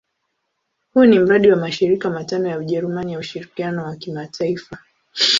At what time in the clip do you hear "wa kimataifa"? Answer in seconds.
3.85-4.77